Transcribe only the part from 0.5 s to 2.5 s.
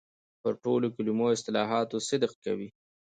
ټولو کلمو او اصطلاحاتو صدق